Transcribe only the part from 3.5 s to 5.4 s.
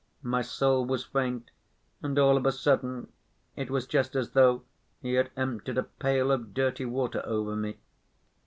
it was just as though he had